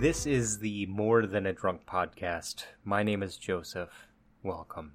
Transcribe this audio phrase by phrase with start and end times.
[0.00, 2.64] This is the More Than a Drunk podcast.
[2.86, 4.08] My name is Joseph.
[4.42, 4.94] Welcome.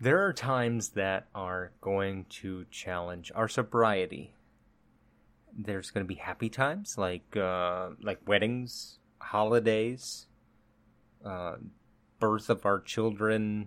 [0.00, 4.36] There are times that are going to challenge our sobriety.
[5.52, 10.26] There's going to be happy times like uh, like weddings, holidays,
[11.24, 11.56] uh,
[12.20, 13.66] birth of our children,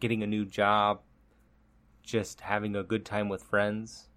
[0.00, 1.02] getting a new job,
[2.02, 4.08] just having a good time with friends.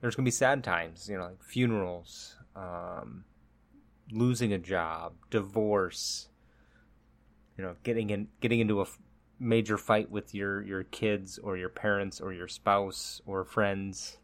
[0.00, 3.24] There's going to be sad times, you know, like funerals, um,
[4.10, 6.28] losing a job, divorce,
[7.56, 8.86] you know, getting in getting into a
[9.38, 14.18] major fight with your your kids or your parents or your spouse or friends,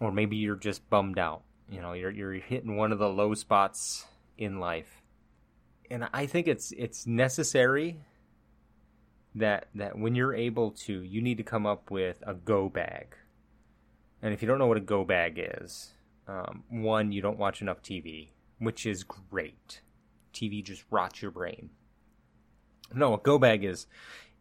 [0.00, 1.42] or maybe you're just bummed out.
[1.68, 4.06] You know, you're you're hitting one of the low spots
[4.36, 5.02] in life,
[5.90, 8.00] and I think it's it's necessary
[9.34, 13.16] that that when you're able to, you need to come up with a go bag.
[14.22, 15.94] And if you don't know what a go bag is,
[16.28, 18.30] um, one, you don't watch enough TV
[18.60, 19.80] which is great.
[20.32, 21.70] TV just rots your brain.
[22.94, 23.86] No, a go bag is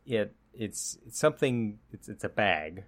[0.06, 2.84] it it's, it's something it's it's a bag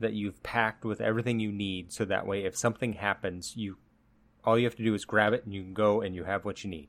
[0.00, 3.76] that you've packed with everything you need so that way if something happens you
[4.46, 6.44] all you have to do is grab it and you can go and you have
[6.44, 6.88] what you need.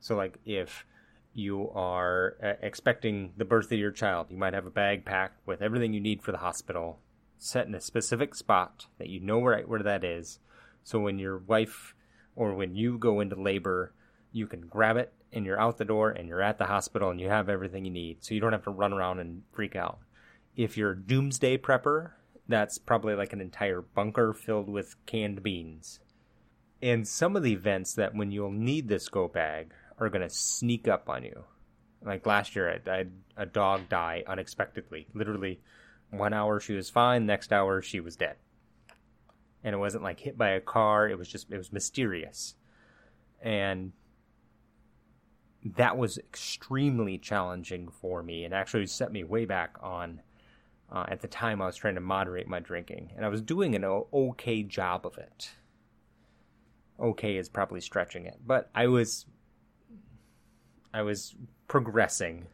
[0.00, 0.86] So like if
[1.34, 5.46] you are uh, expecting the birth of your child, you might have a bag packed
[5.46, 7.00] with everything you need for the hospital,
[7.36, 10.38] set in a specific spot that you know right where that is.
[10.82, 11.94] So when your wife
[12.36, 13.92] or when you go into labor,
[14.30, 17.20] you can grab it and you're out the door and you're at the hospital and
[17.20, 18.22] you have everything you need.
[18.22, 19.98] So you don't have to run around and freak out.
[20.54, 22.12] If you're a doomsday prepper,
[22.46, 25.98] that's probably like an entire bunker filled with canned beans.
[26.82, 30.34] And some of the events that when you'll need this go bag are going to
[30.34, 31.44] sneak up on you.
[32.04, 35.08] Like last year, I had a dog die unexpectedly.
[35.14, 35.60] Literally,
[36.10, 38.36] one hour she was fine, next hour she was dead
[39.64, 41.08] and it wasn't like hit by a car.
[41.08, 42.54] It was just it was mysterious,
[43.42, 43.92] and
[45.74, 50.20] that was extremely challenging for me, and actually set me way back on.
[50.88, 53.74] Uh, at the time, I was trying to moderate my drinking, and I was doing
[53.74, 55.50] an okay job of it.
[57.00, 59.26] Okay is probably stretching it, but I was,
[60.94, 61.34] I was
[61.66, 62.46] progressing,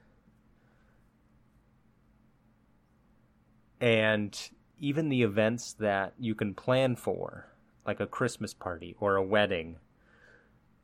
[3.83, 4.51] and
[4.83, 7.47] even the events that you can plan for,
[7.87, 9.77] like a Christmas party or a wedding,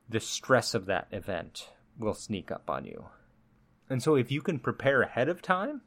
[0.09, 3.06] the stress of that event will sneak up on you.
[3.91, 5.81] And so if you can prepare ahead of time,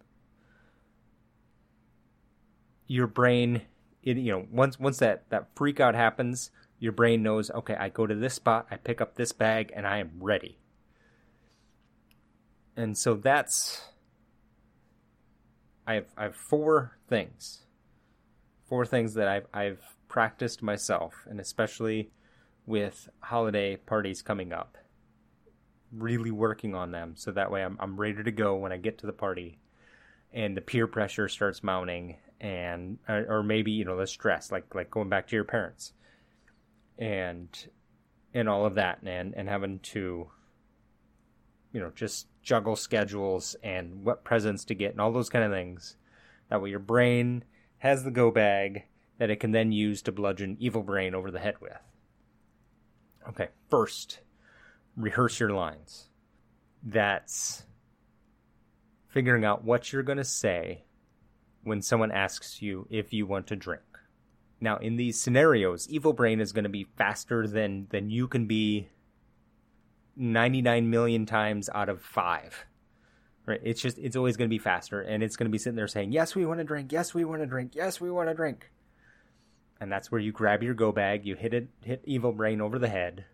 [2.85, 3.61] your brain
[4.03, 7.87] it, you know once once that that freak out happens, your brain knows, okay, I
[7.87, 10.57] go to this spot, I pick up this bag and I am ready.
[12.75, 13.85] And so that's
[15.87, 17.61] I have I have four things
[18.71, 22.09] four things that I've I've practiced myself, and especially
[22.65, 24.77] with holiday parties coming up.
[25.91, 28.99] Really working on them so that way I'm I'm ready to go when I get
[28.99, 29.59] to the party,
[30.31, 34.89] and the peer pressure starts mounting, and or maybe you know the stress, like like
[34.89, 35.91] going back to your parents,
[36.97, 37.49] and
[38.33, 40.29] and all of that, and and having to
[41.73, 45.51] you know just juggle schedules and what presents to get and all those kind of
[45.51, 45.97] things.
[46.47, 47.43] That way your brain
[47.81, 48.83] has the go bag
[49.17, 51.73] that it can then use to bludgeon Evil Brain over the head with.
[53.27, 54.19] Okay, first,
[54.95, 56.09] rehearse your lines.
[56.83, 57.63] That's
[59.07, 60.83] figuring out what you're going to say
[61.63, 63.81] when someone asks you if you want to drink.
[64.59, 68.45] Now, in these scenarios, Evil Brain is going to be faster than, than you can
[68.45, 68.89] be
[70.15, 72.65] 99 million times out of five.
[73.45, 73.59] Right?
[73.63, 75.87] It's just it's always going to be faster, and it's going to be sitting there
[75.87, 76.91] saying, "Yes, we want to drink.
[76.91, 77.73] Yes, we want to drink.
[77.75, 78.69] Yes, we want to drink."
[79.79, 82.77] And that's where you grab your go bag, you hit it, hit Evil Brain over
[82.77, 83.25] the head,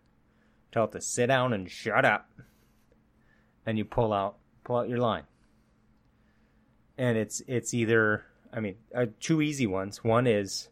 [0.72, 2.30] tell it to sit down and shut up,
[3.66, 5.24] and you pull out pull out your line.
[6.96, 10.02] And it's it's either I mean uh, two easy ones.
[10.02, 10.68] One is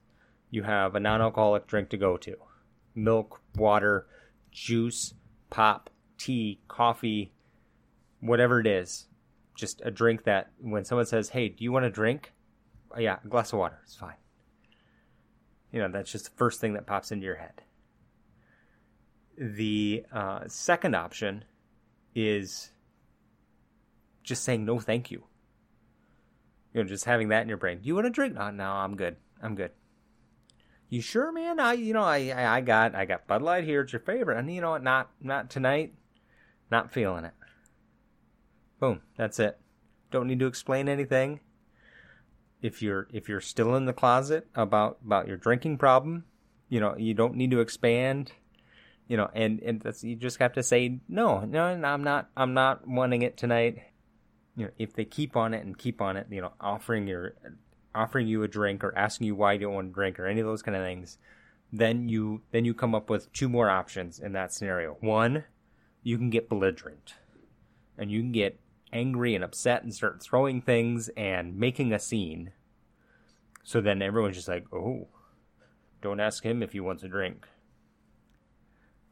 [0.50, 2.36] you have a non-alcoholic drink to go to,
[2.94, 4.06] milk, water,
[4.50, 5.12] juice,
[5.50, 7.32] pop, tea, coffee,
[8.20, 9.06] whatever it is
[9.56, 12.32] just a drink that when someone says, "Hey, do you want a drink?"
[12.94, 13.80] Oh, yeah, a glass of water.
[13.84, 14.14] It's fine.
[15.72, 17.62] You know, that's just the first thing that pops into your head.
[19.36, 21.44] The uh, second option
[22.14, 22.70] is
[24.22, 25.24] just saying no, thank you.
[26.72, 27.78] You know, just having that in your brain.
[27.80, 28.34] Do you want a drink?
[28.34, 29.16] No, no, I'm good.
[29.42, 29.72] I'm good.
[30.88, 31.58] You sure, man?
[31.58, 33.82] I, you know, I, I, I got, I got Bud Light here.
[33.82, 34.82] It's your favorite, and you know what?
[34.82, 35.94] Not, not tonight.
[36.70, 37.32] Not feeling it.
[38.78, 39.02] Boom.
[39.16, 39.58] That's it.
[40.10, 41.40] Don't need to explain anything.
[42.62, 46.24] If you're if you're still in the closet about about your drinking problem,
[46.68, 48.32] you know, you don't need to expand
[49.08, 52.54] you know, and and that's you just have to say no, no, I'm not, I'm
[52.54, 53.82] not wanting it tonight.
[54.56, 57.34] You know, if they keep on it and keep on it, you know, offering your,
[57.94, 60.40] offering you a drink or asking you why you don't want to drink or any
[60.40, 61.18] of those kind of things,
[61.72, 64.96] then you then you come up with two more options in that scenario.
[65.00, 65.44] One,
[66.02, 67.14] you can get belligerent,
[67.96, 68.58] and you can get
[68.92, 72.52] angry and upset and start throwing things and making a scene.
[73.62, 75.08] So then everyone's just like, oh,
[76.00, 77.46] don't ask him if he wants a drink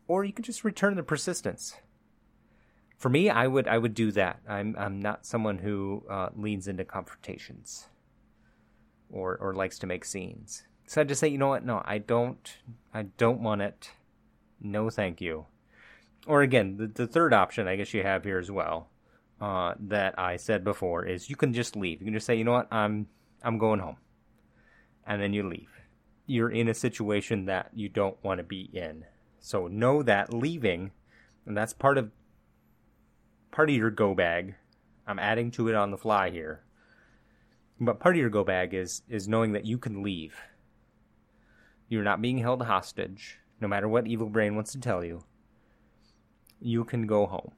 [0.06, 1.76] or you can just return the persistence.
[2.96, 4.40] For me, I would I would do that.
[4.48, 7.88] I'm I'm not someone who uh, leans into confrontations
[9.10, 10.64] or or likes to make scenes.
[10.86, 11.64] So I just say, you know what?
[11.64, 12.56] No, I don't.
[12.92, 13.90] I don't want it.
[14.60, 15.46] No, thank you.
[16.26, 18.88] Or again, the, the third option I guess you have here as well
[19.40, 22.00] uh, that I said before is you can just leave.
[22.00, 22.68] You can just say, you know what?
[22.72, 23.06] I'm
[23.42, 23.96] I'm going home,
[25.06, 25.70] and then you leave.
[26.26, 29.04] You're in a situation that you don't want to be in
[29.44, 30.90] so know that leaving,
[31.44, 32.10] and that's part of
[33.50, 34.54] part of your go bag.
[35.06, 36.64] I'm adding to it on the fly here.
[37.78, 40.34] But part of your go bag is is knowing that you can leave.
[41.90, 45.24] You're not being held hostage, no matter what evil brain wants to tell you.
[46.58, 47.52] You can go home.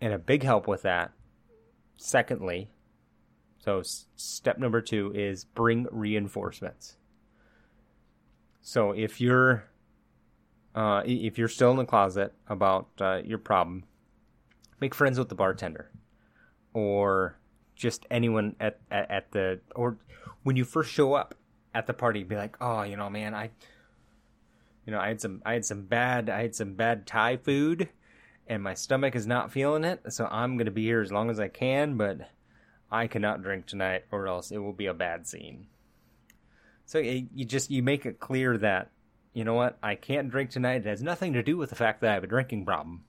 [0.00, 1.12] And a big help with that,
[1.96, 2.70] secondly,
[3.58, 3.82] so
[4.16, 6.96] step number two is bring reinforcements.
[8.62, 9.64] So if you're
[10.74, 13.84] uh, if you're still in the closet about uh, your problem,
[14.80, 15.90] make friends with the bartender,
[16.72, 17.38] or
[17.74, 19.98] just anyone at, at, at the or
[20.42, 21.34] when you first show up
[21.74, 23.50] at the party, be like, oh, you know, man, I,
[24.86, 27.88] you know, I had some I had some bad I had some bad Thai food,
[28.50, 31.38] and my stomach is not feeling it, so I'm gonna be here as long as
[31.38, 32.28] I can, but
[32.90, 35.68] I cannot drink tonight, or else it will be a bad scene.
[36.84, 38.90] So you just you make it clear that
[39.32, 40.84] you know what I can't drink tonight.
[40.84, 43.04] It has nothing to do with the fact that I have a drinking problem.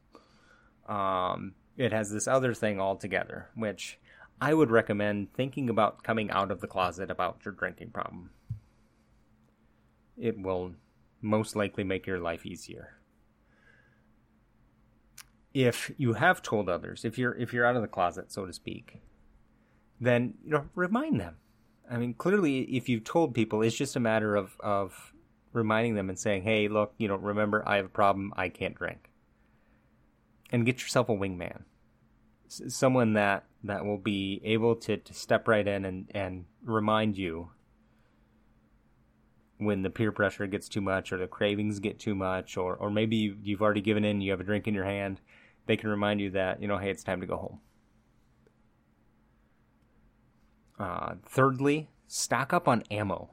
[0.88, 3.98] Um, it has this other thing altogether, which
[4.40, 8.30] I would recommend thinking about coming out of the closet about your drinking problem.
[10.20, 10.76] It will
[11.20, 13.01] most likely make your life easier.
[15.54, 18.54] If you have told others, if you're if you're out of the closet, so to
[18.54, 19.02] speak,
[20.00, 21.38] then you know remind them
[21.92, 25.14] I mean, clearly, if you've told people, it's just a matter of, of
[25.52, 28.34] reminding them and saying, hey, look, you know, remember, I have a problem.
[28.38, 29.10] I can't drink.
[30.52, 31.64] And get yourself a wingman.
[32.48, 37.18] S- someone that, that will be able to, to step right in and, and remind
[37.18, 37.50] you
[39.58, 42.90] when the peer pressure gets too much or the cravings get too much or, or
[42.90, 45.20] maybe you've already given in, you have a drink in your hand.
[45.66, 47.60] They can remind you that, you know, hey, it's time to go home.
[50.80, 53.30] Uh, thirdly, stock up on ammo.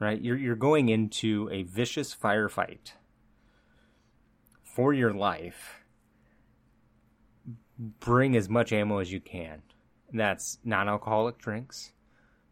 [0.00, 2.92] Right, you're you're going into a vicious firefight
[4.62, 5.84] for your life.
[7.78, 9.62] Bring as much ammo as you can.
[10.12, 11.92] That's non-alcoholic drinks.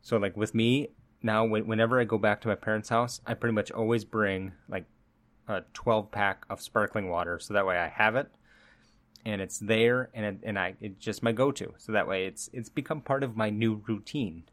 [0.03, 0.89] So, like with me
[1.23, 4.87] now, whenever I go back to my parents' house, I pretty much always bring like
[5.47, 8.29] a 12 pack of sparkling water, so that way I have it
[9.27, 11.75] and it's there and it, and I it's just my go-to.
[11.79, 14.45] So that way it's it's become part of my new routine.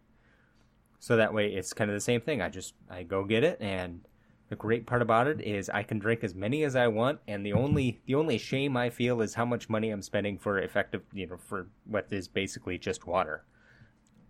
[0.99, 2.41] So that way it's kind of the same thing.
[2.41, 4.01] I just I go get it and
[4.49, 7.45] the great part about it is I can drink as many as I want and
[7.45, 11.03] the only the only shame I feel is how much money I'm spending for effective,
[11.13, 13.45] you know, for what is basically just water.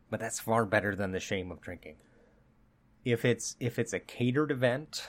[0.10, 1.96] But that's far better than the shame of drinking.
[3.06, 5.08] If it's if it's a catered event,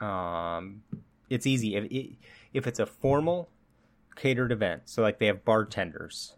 [0.00, 0.84] um
[1.28, 1.76] it's easy.
[1.76, 2.16] If it,
[2.54, 3.50] if it's a formal
[4.16, 4.82] catered event.
[4.86, 6.34] So like they have bartenders.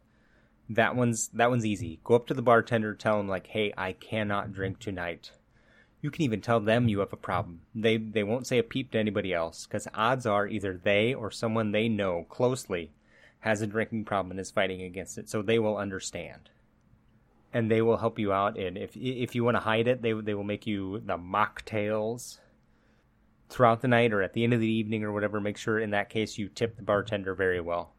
[0.68, 2.00] That one's that one's easy.
[2.04, 5.32] Go up to the bartender, tell them like, "Hey, I cannot drink tonight."
[6.00, 7.60] You can even tell them you have a problem.
[7.74, 11.30] They they won't say a peep to anybody else because odds are either they or
[11.30, 12.92] someone they know closely
[13.40, 16.50] has a drinking problem and is fighting against it, so they will understand.
[17.52, 18.56] And they will help you out.
[18.56, 22.38] And if if you want to hide it, they they will make you the mocktails
[23.52, 25.90] throughout the night or at the end of the evening or whatever, make sure in
[25.90, 27.94] that case you tip the bartender very well.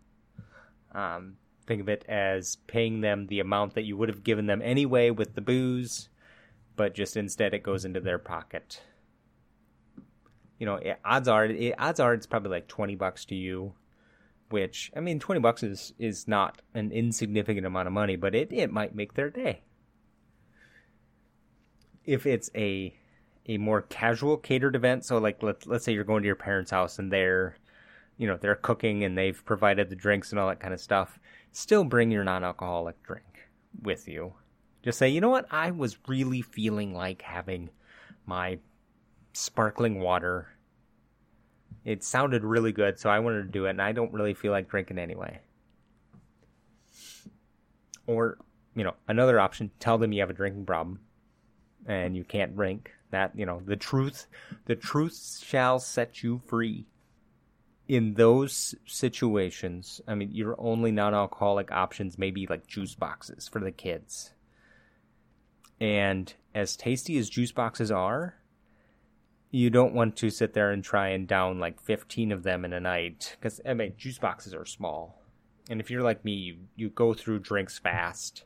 [0.93, 4.62] Um, think of it as paying them the amount that you would have given them
[4.63, 6.10] anyway with the booze,
[6.75, 8.81] but just instead it goes into their pocket.
[10.57, 13.74] You know, odds are it, odds are it's probably like twenty bucks to you,
[14.50, 18.51] which I mean, twenty bucks is is not an insignificant amount of money, but it
[18.51, 19.62] it might make their day.
[22.05, 22.95] If it's a
[23.47, 25.05] a more casual catered event.
[25.05, 27.55] So like let's let's say you're going to your parents' house and they're
[28.17, 31.19] you know they're cooking and they've provided the drinks and all that kind of stuff.
[31.51, 33.50] Still bring your non-alcoholic drink
[33.81, 34.33] with you.
[34.83, 37.69] Just say, you know what, I was really feeling like having
[38.25, 38.59] my
[39.33, 40.50] sparkling water.
[41.85, 44.51] It sounded really good, so I wanted to do it, and I don't really feel
[44.51, 45.39] like drinking anyway.
[48.07, 48.38] Or,
[48.75, 51.00] you know, another option, tell them you have a drinking problem
[51.85, 52.91] and you can't drink.
[53.13, 54.25] That, you know, the truth,
[54.65, 56.88] the truth shall set you free.
[57.88, 63.48] In those situations, I mean, your only non alcoholic options may be like juice boxes
[63.48, 64.34] for the kids.
[65.79, 68.36] And as tasty as juice boxes are,
[69.51, 72.74] you don't want to sit there and try and down like 15 of them in
[72.74, 75.22] a night because I mean juice boxes are small,
[75.70, 78.46] and if you're like me, you you go through drinks fast.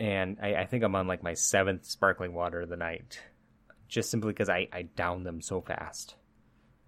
[0.00, 3.20] And I, I think I'm on like my seventh sparkling water of the night,
[3.86, 6.16] just simply because I I down them so fast.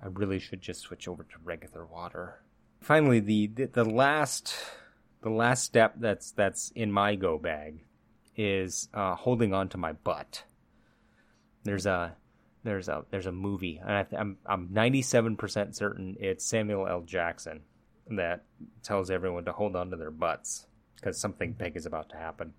[0.02, 2.40] I really should just switch over to regular water.
[2.80, 4.54] Finally, the the, the last
[5.22, 7.84] the last step that's that's in my go bag
[8.34, 10.44] is uh, holding on to my butt.
[11.64, 12.16] There's a
[12.64, 17.02] there's a there's a movie, and I am I'm 97% certain it's Samuel L.
[17.02, 17.60] Jackson
[18.08, 18.44] that
[18.82, 20.66] tells everyone to hold on to their butts
[20.96, 22.54] because something big is about to happen.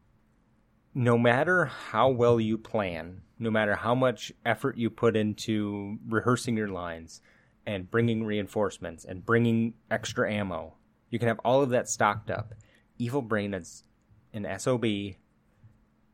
[0.96, 6.56] No matter how well you plan, no matter how much effort you put into rehearsing
[6.56, 7.22] your lines
[7.66, 10.76] and bringing reinforcements and bringing extra ammo,
[11.10, 12.54] you can have all of that stocked up.
[13.00, 13.84] Evil Brain is
[14.34, 14.86] an SOB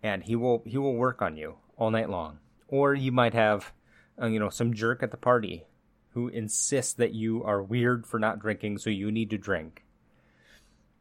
[0.01, 2.39] and he will he will work on you all night long.
[2.67, 3.73] Or you might have
[4.21, 5.65] uh, you know, some jerk at the party
[6.13, 9.85] who insists that you are weird for not drinking, so you need to drink.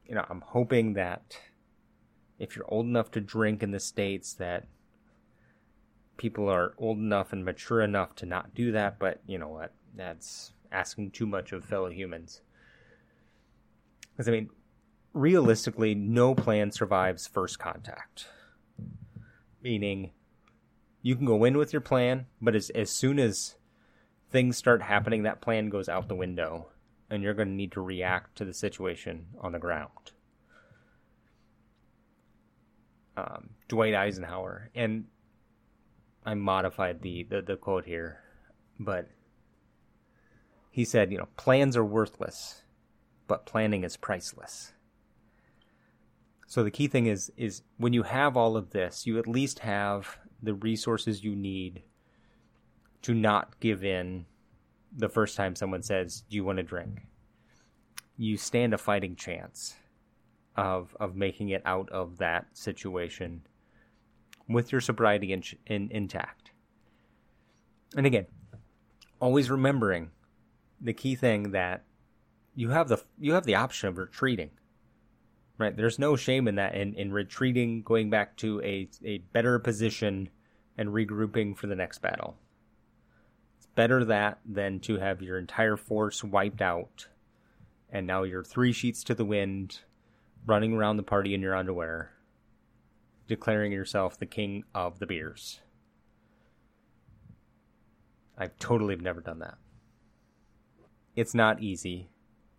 [0.06, 1.38] You know, I'm hoping that
[2.38, 4.66] if you're old enough to drink in the States, that
[6.16, 9.72] people are old enough and mature enough to not do that, but you know what?
[9.96, 12.42] That's asking too much of fellow humans.
[14.12, 14.50] Because, I mean,
[15.12, 18.26] realistically, no plan survives first contact.
[19.62, 20.10] Meaning,
[21.02, 23.56] you can go in with your plan, but as as soon as
[24.30, 26.68] things start happening, that plan goes out the window,
[27.08, 30.12] and you're going to need to react to the situation on the ground.
[33.18, 35.06] Um, Dwight Eisenhower, and
[36.24, 38.20] I modified the, the, the quote here,
[38.78, 39.08] but
[40.70, 42.62] he said, you know, plans are worthless,
[43.26, 44.72] but planning is priceless.
[46.46, 49.58] So the key thing is is when you have all of this, you at least
[49.60, 51.82] have the resources you need
[53.02, 54.26] to not give in
[54.96, 57.06] the first time someone says, "Do you want to drink?"
[58.16, 59.76] You stand a fighting chance
[60.58, 63.42] of of making it out of that situation
[64.48, 66.50] with your sobriety in, in, intact.
[67.96, 68.26] And again,
[69.20, 70.10] always remembering
[70.80, 71.84] the key thing that
[72.56, 74.50] you have the you have the option of retreating.
[75.58, 75.76] Right?
[75.76, 80.28] There's no shame in that in, in retreating, going back to a, a better position
[80.76, 82.36] and regrouping for the next battle.
[83.56, 87.06] It's better that than to have your entire force wiped out
[87.90, 89.80] and now you're three sheets to the wind,
[90.46, 92.12] running around the party in your underwear,
[93.26, 95.60] declaring yourself the king of the beers.
[98.36, 99.58] I've totally never done that.
[101.16, 102.10] It's not easy,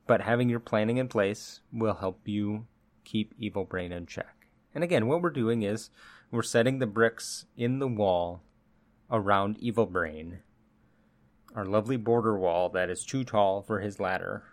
[0.05, 2.67] but having your planning in place will help you
[3.05, 4.47] keep Evil Brain in check.
[4.75, 5.89] And again, what we're doing is
[6.31, 8.43] we're setting the bricks in the wall
[9.09, 10.39] around Evil Brain,
[11.55, 14.43] our lovely border wall that is too tall for his ladder.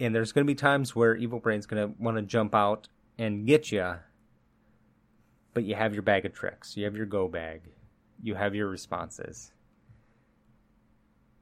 [0.00, 2.88] And there's going to be times where Evil Brain's going to want to jump out
[3.18, 3.96] and get you,
[5.54, 7.62] but you have your bag of tricks, you have your go bag,
[8.22, 9.52] you have your responses.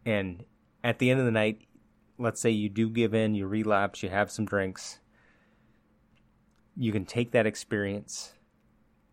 [0.06, 0.44] And
[0.82, 1.62] at the end of the night,
[2.18, 5.00] let's say you do give in, you relapse, you have some drinks
[6.76, 8.34] you can take that experience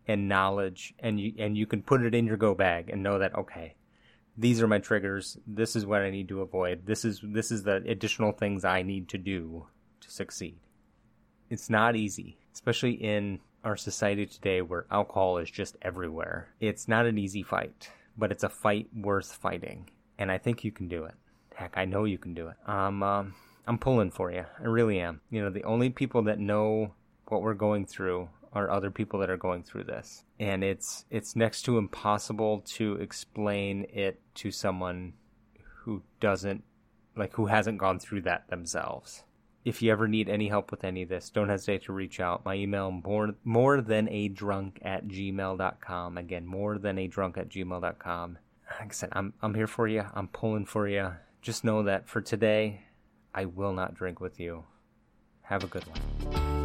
[0.06, 3.18] and knowledge and you and you can put it in your go bag and know
[3.18, 3.74] that okay
[4.36, 5.38] these are my triggers.
[5.46, 6.86] This is what i need to avoid.
[6.86, 9.66] This is this is the additional things i need to do
[10.00, 10.56] to succeed.
[11.50, 16.48] It's not easy especially in our society today where alcohol is just everywhere.
[16.60, 20.72] It's not an easy fight but it's a fight worth fighting and i think you
[20.72, 21.14] can do it.
[21.54, 22.56] Heck i know you can do it.
[22.66, 23.34] Um, um
[23.66, 25.20] i'm pulling for you i really am.
[25.30, 26.94] You know the only people that know
[27.28, 30.24] what we're going through are other people that are going through this.
[30.38, 35.14] And it's it's next to impossible to explain it to someone
[35.82, 36.64] who doesn't
[37.16, 39.24] like who hasn't gone through that themselves.
[39.64, 42.44] If you ever need any help with any of this don't hesitate to reach out.
[42.44, 47.48] My email more more than a drunk at gmail.com again more than a drunk at
[47.48, 48.38] gmail.com
[48.80, 50.04] like i said i'm i'm here for you.
[50.14, 51.12] I'm pulling for you.
[51.42, 52.82] Just know that for today
[53.34, 54.64] i will not drink with you.
[55.42, 56.63] Have a good one